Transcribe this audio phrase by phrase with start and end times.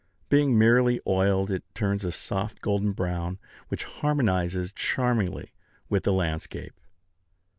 [0.29, 5.53] Being merely oiled, it turns a soft golden brown, which harmonizes charmingly
[5.89, 6.73] with the landscape.